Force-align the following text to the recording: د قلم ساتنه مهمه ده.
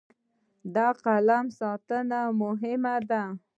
د 0.75 0.77
قلم 1.03 1.45
ساتنه 1.59 2.19
مهمه 2.41 2.95
ده. 3.09 3.23